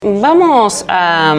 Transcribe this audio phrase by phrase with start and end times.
[0.00, 1.34] Vamos a,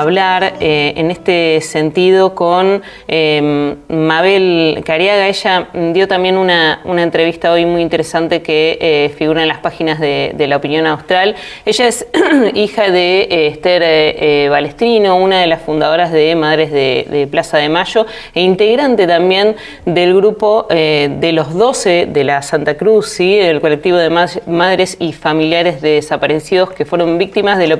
[0.00, 5.28] hablar eh, en este sentido con em, Mabel Cariaga.
[5.28, 10.34] Ella dio también una, entrevista hoy muy interesante que eh, figura en las páginas de,
[10.48, 11.36] la opinión austral.
[11.66, 12.06] Ella es
[12.54, 18.06] hija de eh, Esther Balestrino, una de las fundadoras de Madres de, Plaza de Mayo
[18.34, 23.36] e integrante también del grupo de los 12 de la Santa Cruz, ¿sí?
[23.36, 24.08] del colectivo de
[24.46, 27.72] madres y familiares de desaparecidos que fueron víctimas del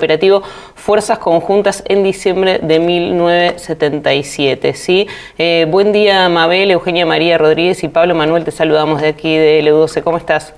[0.75, 4.75] Fuerzas Conjuntas en diciembre de 1977.
[4.75, 5.07] ¿sí?
[5.39, 9.63] Eh, buen día, Mabel, Eugenia María Rodríguez y Pablo Manuel, te saludamos de aquí de
[9.63, 10.03] LU12.
[10.03, 10.55] ¿Cómo estás?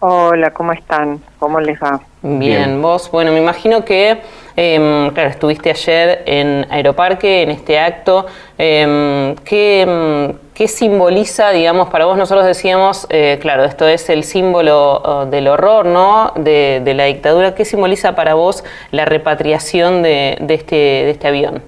[0.00, 1.20] Hola, ¿cómo están?
[1.40, 1.98] ¿Cómo les va?
[2.22, 4.20] Bien, vos, bueno, me imagino que,
[4.54, 8.26] em, claro, estuviste ayer en Aeroparque, en este acto.
[8.58, 12.16] Eh, ¿qué, ¿qué, simboliza, digamos, para vos?
[12.16, 16.30] Nosotros decíamos, eh, claro, esto es el símbolo oh, del horror, ¿no?
[16.36, 17.56] De, la dictadura.
[17.56, 21.60] ¿Qué simboliza para vos la repatriación de, este, de este avión?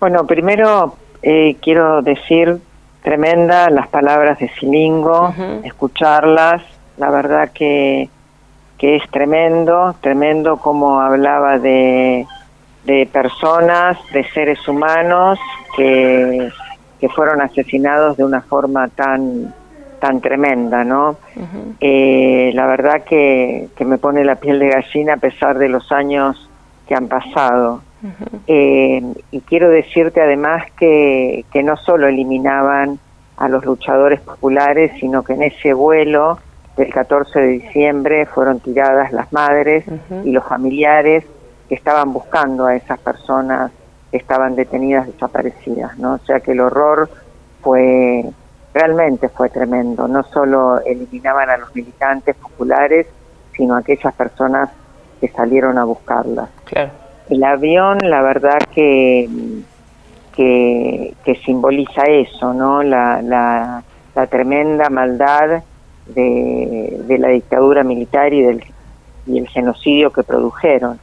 [0.00, 2.60] Bueno, primero eh, quiero decir
[3.02, 6.62] tremenda las palabras de Silingo, escucharlas
[6.98, 8.08] la verdad que,
[8.76, 12.26] que es tremendo, tremendo como hablaba de,
[12.84, 15.38] de personas, de seres humanos
[15.76, 16.50] que,
[17.00, 19.54] que fueron asesinados de una forma tan
[19.98, 21.16] tan tremenda, ¿no?
[21.80, 25.90] Eh, la verdad que, que, me pone la piel de gallina a pesar de los
[25.90, 26.48] años
[26.86, 27.82] que han pasado.
[28.46, 33.00] Eh, y quiero decirte además que, que no solo eliminaban
[33.36, 36.38] a los luchadores populares, sino que en ese vuelo
[36.78, 39.84] del 14 de diciembre fueron tiradas las madres
[40.24, 41.24] y los familiares
[41.68, 43.72] que estaban buscando a esas personas
[44.12, 46.14] que estaban detenidas desaparecidas, ¿no?
[46.14, 47.10] O sea que el horror
[47.60, 48.24] fue
[48.72, 53.08] realmente fue tremendo, no solo eliminaban a los militantes populares,
[53.56, 54.70] sino a aquellas personas
[55.20, 56.48] que salieron a buscarlas.
[57.28, 59.28] El avión, la verdad que,
[60.32, 62.84] que, simboliza eso, ¿no?
[62.84, 63.82] La, la,
[64.14, 65.62] la tremenda maldad
[66.14, 68.64] de, la dictadura militar y del
[69.28, 70.98] y el genocidio que produjeron.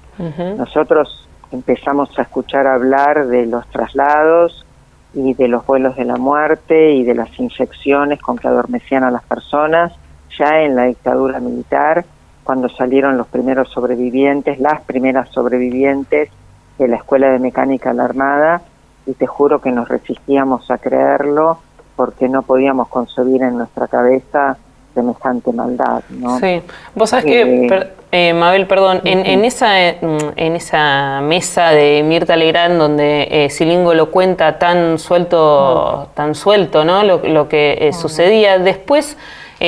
[0.58, 4.66] Nosotros empezamos a escuchar hablar de los traslados
[5.14, 9.12] y de los vuelos de la muerte y de las infecciones con que adormecían a
[9.12, 9.94] las personas
[10.38, 12.04] ya en la dictadura militar,
[12.44, 16.30] cuando salieron los primeros sobrevivientes, las primeras sobrevivientes
[16.78, 18.62] de la Escuela de Mecánica de la Armada,
[19.06, 21.60] y te juro que nos resistíamos a creerlo
[21.96, 24.58] porque no podíamos concebir en nuestra cabeza
[24.96, 26.02] semejante maldad.
[26.10, 26.40] ¿no?
[26.40, 26.62] Sí,
[26.96, 32.80] vos sabés que, eh, eh, Mabel, perdón, en, esa, en esa mesa de Mirta Legrand
[32.80, 37.04] donde eh, Silingo lo cuenta tan suelto, tan suelto, ¿no?
[37.04, 39.18] Lo, que sucedía, después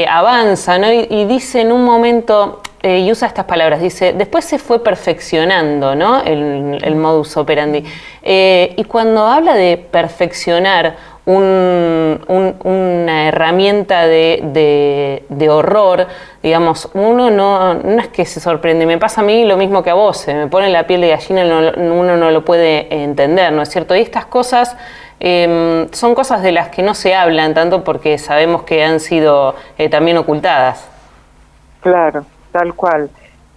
[0.09, 0.91] avanza, ¿no?
[0.91, 6.21] Y, dice en un momento, y usa estas palabras, dice, después se fue perfeccionando, ¿no?
[6.21, 7.83] El, el modus operandi.
[8.23, 16.07] y cuando habla de perfeccionar una herramienta de, horror,
[16.41, 19.89] digamos, uno no, no es que se sorprende, me pasa a mí lo mismo que
[19.89, 23.61] a vos, se me pone la piel de gallina, uno no lo puede entender, ¿no
[23.61, 23.93] es cierto?
[23.95, 24.77] Y estas cosas
[25.19, 29.55] em, son cosas de las que no se hablan tanto porque sabemos que han sido
[29.77, 30.87] eh, también ocultadas.
[31.81, 33.09] Claro, tal cual.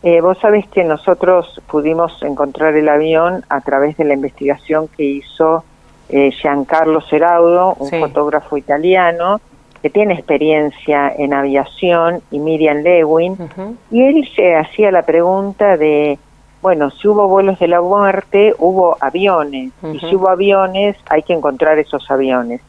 [0.03, 5.05] Eh, vos sabés que nosotros pudimos encontrar el avión a través de la investigación que
[5.05, 5.63] hizo
[6.13, 9.41] eh, Giancarlo Seraudo, un fotógrafo italiano
[9.83, 13.37] que tiene experiencia en aviación, y Miriam Lewin,
[13.91, 16.19] y él se hacía la pregunta de,
[16.61, 21.33] bueno, si hubo vuelos de la muerte, hubo aviones, y si hubo aviones, hay que
[21.33, 22.61] encontrar esos aviones.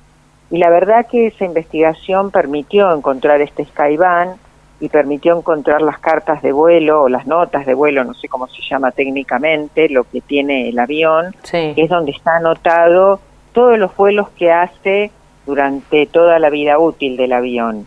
[0.49, 4.35] Y la verdad que esa investigación permitió encontrar este Skyban
[4.79, 8.47] y permitió encontrar las cartas de vuelo o las notas de vuelo, no sé cómo
[8.47, 13.19] se llama técnicamente, lo que tiene el avión, que es donde está anotado
[13.53, 15.11] todos los vuelos que hace
[15.45, 17.85] durante toda la vida útil del avión.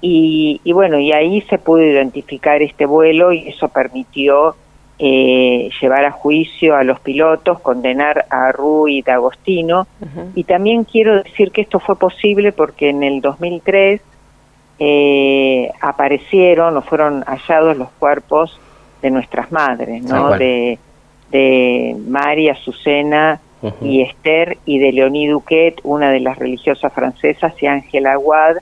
[0.00, 4.56] y, bueno, y ahí se pudo identificar este vuelo y eso permitió
[4.98, 9.86] eh, llevar a juicio a los pilotos, condenar a Rui y Agostino.
[10.34, 14.00] Y también quiero decir que esto fue posible porque en el 2003
[14.78, 18.58] eh, aparecieron o fueron hallados los cuerpos
[19.02, 20.30] de nuestras madres, ¿no?
[20.36, 20.78] De,
[21.30, 23.40] de María, Azucena,
[23.80, 28.56] y Esther y de Leonie Duquet, una de las religiosas francesas, y Ángela Aguad,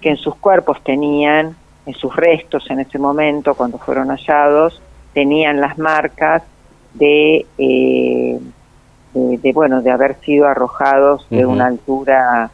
[0.00, 1.56] que en sus cuerpos tenían,
[1.86, 4.80] en sus restos en ese momento, cuando fueron hallados,
[5.12, 6.42] tenían las marcas
[6.92, 8.38] de, eh,
[9.14, 12.50] de, bueno, de haber sido arrojados de una altura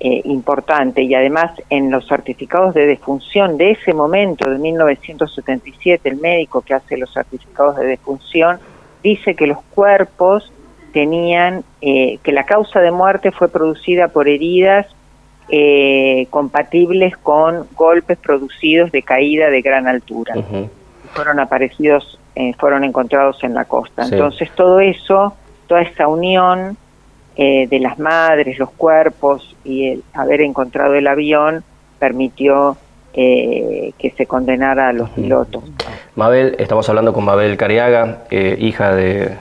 [0.00, 1.02] eh, importante.
[1.02, 6.74] Y además en los certificados de defunción de ese momento, de 1977, el médico que
[6.74, 8.58] hace los certificados de defunción
[9.02, 10.52] dice que los cuerpos
[10.94, 14.86] tenían, eh, que la causa de muerte fue producida por heridas
[15.50, 20.34] eh, compatibles con golpes producidos de caída de gran altura.
[21.12, 22.18] Fueron aparecidos,
[22.58, 24.04] fueron encontrados en la costa.
[24.04, 25.34] Entonces todo eso,
[25.66, 26.78] toda esa unión
[27.36, 31.64] eh, de las madres, los cuerpos y el haber encontrado el avión
[31.98, 32.76] permitió
[33.12, 35.64] eh, que se condenara a los pilotos.
[36.14, 39.36] Mabel, estamos hablando con Mabel Cariaga, eh, hija de,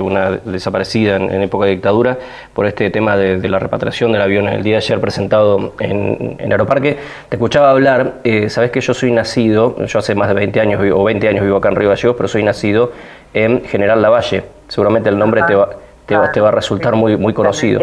[0.00, 2.18] una desaparecida en, época de dictadura,
[2.52, 6.52] por este tema de, la repatriación del avión el día de ayer presentado en, en
[6.52, 6.96] Aeroparque.
[7.28, 8.14] Te escuchaba hablar,
[8.48, 11.56] sabes que yo soy nacido, yo hace más de 20 años o 20 años vivo
[11.56, 12.92] acá en Río Gallegos, pero soy nacido
[13.34, 14.44] en General Lavalle.
[14.68, 15.68] Seguramente el nombre te va
[16.06, 17.80] te, va a resultar muy, muy conocido.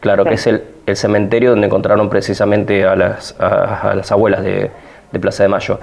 [0.00, 4.70] Claro, que es el, el, cementerio donde encontraron precisamente a las, a, las abuelas de,
[5.12, 5.78] de, Plaza de Mayo.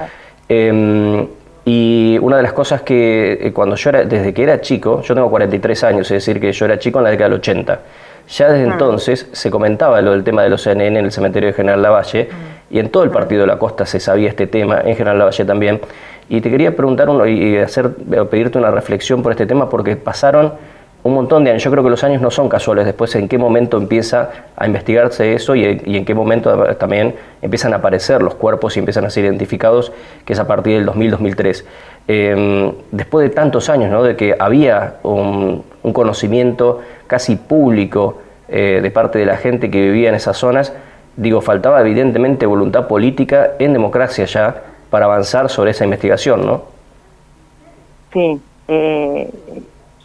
[0.50, 1.26] Em,
[1.72, 5.14] y una de las cosas que eh, cuando yo era, desde que era chico, yo
[5.14, 7.80] tengo 43 años, es decir, que yo era chico en la década del 80,
[8.28, 11.54] ya desde entonces se comentaba lo del tema de los CNN en el cementerio de
[11.54, 12.74] General Lavalle mm.
[12.74, 15.46] y en todo el partido de la costa se sabía este tema, en General Lavalle
[15.46, 15.80] también.
[16.28, 17.92] Y te quería preguntar uno, y hacer,
[18.32, 20.54] pedirte una reflexión por este tema porque pasaron
[21.04, 21.64] un montón de años.
[21.64, 22.86] Yo creo que los años no son casuales.
[22.86, 27.78] Después, en qué momento empieza a investigarse eso y, en qué momento también empiezan a
[27.78, 29.92] aparecer los cuerpos y empiezan a ser identificados,
[30.26, 31.66] que es a partir del 2000-2003.
[32.08, 34.04] Em, después de tantos años, ¿no?
[34.04, 35.64] de que había un,
[35.94, 40.74] conocimiento casi público eh, de parte de la gente que vivía en esas zonas,
[41.16, 46.64] digo, faltaba evidentemente voluntad política en democracia ya para avanzar sobre esa investigación, ¿no?
[48.14, 48.40] Sí.
[48.68, 49.30] Eh,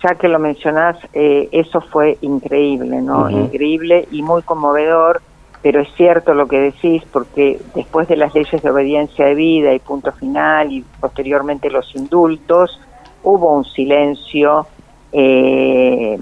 [0.05, 3.31] ya que lo mencionás, eh, eso fue increíble, ¿no?
[3.31, 5.23] Increíble y muy conmovedor,
[5.63, 9.73] pero es cierto lo que decís, porque después de las leyes de obediencia de vida
[9.73, 12.79] y punto final y posteriormente los indultos,
[13.23, 14.67] hubo un silencio
[15.11, 16.19] eh,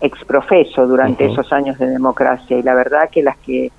[0.00, 2.56] exprofeso durante esos años de democracia.
[2.56, 3.70] Y la verdad que las que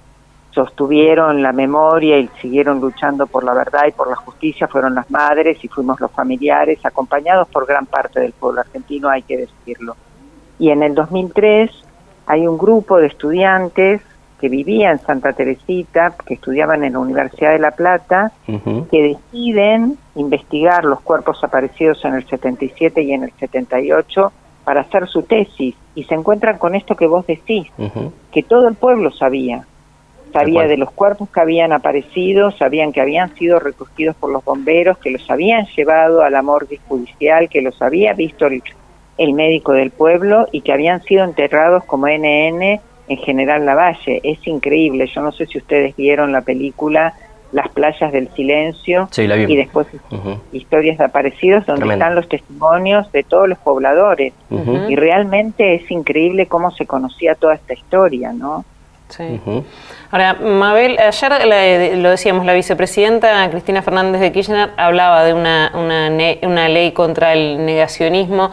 [0.54, 5.10] sostuvieron la memoria y siguieron luchando por la verdad y por la justicia fueron las
[5.10, 9.96] madres y fuimos los familiares, acompañados por gran parte del pueblo argentino, hay que decirlo.
[10.60, 11.72] Y en el 2003
[12.28, 14.02] hay un grupo de estudiantes
[14.40, 19.98] que vivían en Santa Teresita, que estudiaban en la Universidad de La Plata, que deciden
[20.16, 24.34] investigar los cuerpos aparecidos en el 77 y en el 78
[24.66, 25.76] para hacer su tesis.
[25.96, 27.72] Y se encuentran con esto que vos decís,
[28.32, 29.66] que todo el pueblo sabía,
[30.34, 34.98] sabía de los cuerpos que habían aparecido, sabían que habían sido recogidos por los bomberos,
[34.98, 39.92] que los habían llevado a la morgue judicial, que los había visto el, médico del
[39.92, 42.62] pueblo y que habían sido enterrados como NN
[43.08, 44.20] en General Lavalle.
[44.24, 47.14] Es increíble, yo no sé si ustedes vieron la película
[47.52, 49.86] Las playas del silencio y después
[50.52, 54.34] historias de aparecidos donde están los testimonios de todos los pobladores.
[54.90, 58.66] Y realmente es increíble cómo se conocía toda esta historia, ¿no?
[59.10, 59.42] Sí.
[60.12, 66.10] Ahora, Mabel, ayer lo decíamos, la vicepresidenta Cristina Fernández de Kirchner hablaba de una, una,
[66.42, 68.52] una ley contra el negacionismo.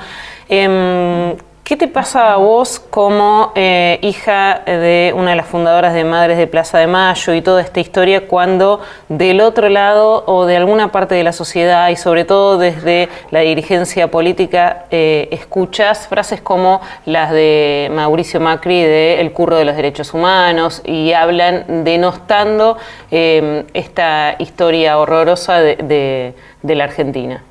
[0.49, 1.37] Eh,
[1.71, 6.37] ¿Qué te pasa a vos como eh, hija de una de las fundadoras de Madres
[6.37, 10.91] de Plaza de Mayo y toda esta historia cuando del otro lado o de alguna
[10.91, 16.81] parte de la sociedad y sobre todo desde la dirigencia política eh, escuchas frases como
[17.07, 22.79] las de Mauricio Macri de El curro de los derechos humanos y hablan denostando
[23.13, 26.35] eh, esta historia horrorosa de
[26.65, 27.45] la Argentina?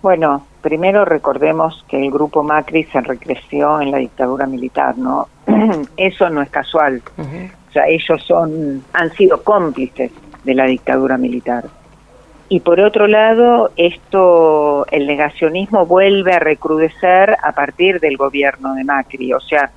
[0.00, 5.28] Bueno, primero recordemos que el grupo Macri se recreció en la dictadura militar, ¿no?
[5.96, 7.02] Eso no es casual.
[7.16, 10.10] O sea, ellos son, han sido cómplices
[10.42, 11.66] de la dictadura militar.
[12.48, 18.82] Y por otro lado, esto, el negacionismo vuelve a recrudecer a partir del gobierno de
[18.82, 19.34] Macri.
[19.34, 19.70] O sea,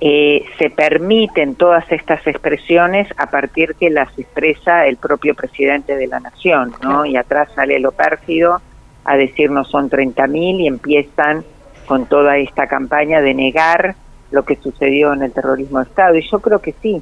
[0.00, 6.08] eh, se permiten todas estas expresiones a partir que las expresa el propio presidente de
[6.08, 7.06] la nación, ¿no?
[7.06, 8.60] Y atrás sale lo pérfido
[9.06, 11.44] a decir no son 30.000 y empiezan
[11.86, 13.94] con toda esta campaña de negar
[14.30, 16.16] lo que sucedió en el terrorismo de Estado.
[16.16, 17.00] Y yo creo que sí,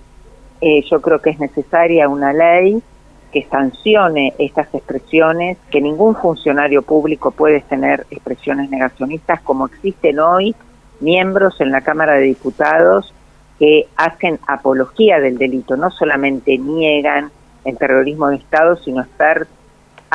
[0.61, 2.83] eh, yo creo que es necesaria una ley
[3.33, 10.55] que sancione estas expresiones, que ningún funcionario público puede tener expresiones negacionistas como existen hoy
[11.01, 13.13] miembros en la Cámara de Diputados
[13.59, 17.31] que hacen apología del delito, no solamente niegan
[17.65, 19.47] el terrorismo de Estado, sino estar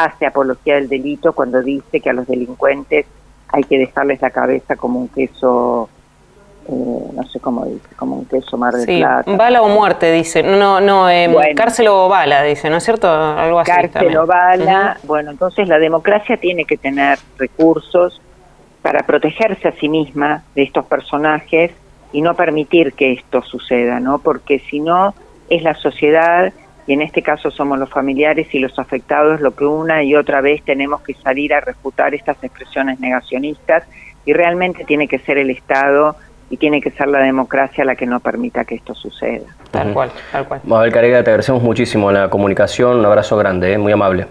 [0.04, 3.06] hace apología del delito cuando dice que a los delincuentes
[3.48, 5.90] hay que dejarles la cabeza como un queso
[6.68, 9.36] eh, no sé cómo dice, como un queso mar de plata.
[9.36, 10.44] Bala o muerte, dice.
[10.44, 13.12] No, no, eh, cárcel o bala, dice, ¿no es cierto?
[13.12, 13.72] Algo así.
[13.72, 14.98] Cárcel o bala.
[15.04, 18.22] Bueno, entonces la democracia tiene que tener recursos
[18.84, 21.72] para protegerse a sí misma de estos personajes
[22.12, 24.20] y no permitir que esto suceda, ¿no?
[24.20, 25.16] Porque si no,
[25.50, 26.54] es la sociedad,
[26.90, 30.42] y en este caso somos los familiares y los afectados, lo que una y otra
[30.42, 33.84] vez tenemos que salir a refutar estas expresiones negacionistas,
[34.26, 36.16] y realmente tiene que ser el Estado
[36.50, 39.46] y tiene que ser la democracia la que no permita que esto suceda.
[39.70, 40.62] Tal cual, tal cual.
[40.64, 43.78] Mabel Carega, te agradecemos muchísimo la comunicación, un abrazo grande, ¿eh?
[43.78, 44.26] muy amable.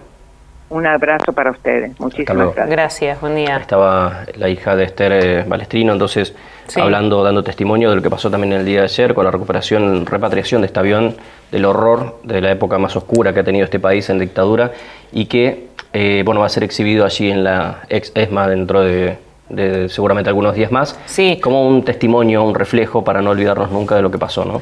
[0.69, 2.69] Un abrazo para ustedes, muchísimas gracias.
[2.69, 3.57] Gracias, buen día.
[3.57, 6.35] Estaba la hija de Esther eh, Balestrino, entonces
[6.75, 10.05] hablando, dando testimonio de lo que pasó también el día de ayer con la recuperación,
[10.05, 11.15] repatriación de este avión,
[11.51, 14.71] del horror de la época más oscura que ha tenido este país en dictadura
[15.11, 19.17] y que eh, bueno va a ser exhibido allí en la ex ESMA dentro de
[19.49, 21.39] de seguramente algunos días más, sí.
[21.41, 24.61] como un testimonio, un reflejo para no olvidarnos nunca de lo que pasó, ¿no?